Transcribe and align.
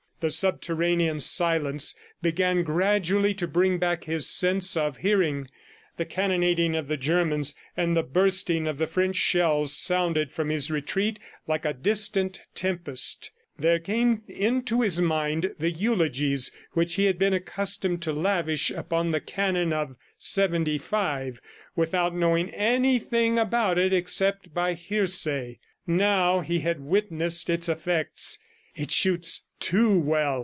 The 0.19 0.29
subterranean 0.29 1.19
silence 1.19 1.95
began 2.21 2.61
gradually 2.61 3.33
to 3.33 3.47
bring 3.47 3.79
back 3.79 4.03
his 4.03 4.29
sense 4.29 4.77
of 4.77 4.97
hearing. 4.97 5.47
The 5.97 6.05
cannonading 6.05 6.75
of 6.75 6.87
the 6.87 6.95
Germans 6.95 7.55
and 7.75 7.97
the 7.97 8.03
bursting 8.03 8.67
of 8.67 8.77
the 8.77 8.85
French 8.85 9.15
shells 9.15 9.73
sounded 9.75 10.31
from 10.31 10.49
his 10.49 10.69
retreat 10.69 11.17
like 11.47 11.65
a 11.65 11.73
distant 11.73 12.41
tempest. 12.53 13.31
There 13.57 13.79
came 13.79 14.21
into 14.27 14.81
his 14.81 15.01
mind 15.01 15.55
the 15.57 15.71
eulogies 15.71 16.51
which 16.73 16.93
he 16.95 17.05
had 17.05 17.17
been 17.17 17.33
accustomed 17.33 18.03
to 18.03 18.13
lavish 18.13 18.69
upon 18.69 19.09
the 19.09 19.21
cannon 19.21 19.73
of 19.73 19.95
'75 20.19 21.41
without 21.75 22.13
knowing 22.13 22.51
anything 22.51 23.39
about 23.39 23.79
it 23.79 23.91
except 23.91 24.53
by 24.53 24.75
hearsay. 24.75 25.57
Now 25.87 26.41
he 26.41 26.59
had 26.59 26.79
witnessed 26.79 27.49
its 27.49 27.67
effects. 27.67 28.37
"It 28.73 28.91
shoots 28.91 29.43
TOO 29.59 29.99
well!" 29.99 30.39